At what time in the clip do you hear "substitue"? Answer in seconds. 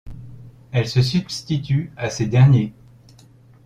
1.03-1.91